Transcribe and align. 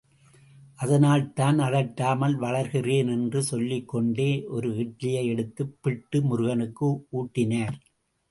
அதனால்தான் 0.75 1.59
அதட்டாமல் 1.59 2.35
வளர்க்கிறேன் 2.39 3.07
என்று 3.07 3.43
சொல்லிக் 3.43 3.87
கொண்டே, 3.87 4.45
ஒரு 4.45 4.69
இட்லியை 4.69 5.25
எடுத்துப் 5.25 5.77
பிட்டு, 5.81 6.21
முருகனுக்கு 6.21 7.07
ஊட்டினார். 7.11 7.79